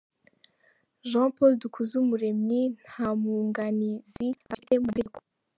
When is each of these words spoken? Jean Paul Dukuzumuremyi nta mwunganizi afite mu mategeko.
Jean 1.09 1.27
Paul 1.35 1.51
Dukuzumuremyi 1.61 2.61
nta 2.83 3.07
mwunganizi 3.19 4.27
afite 4.51 4.73
mu 4.77 4.83
mategeko. 4.87 5.17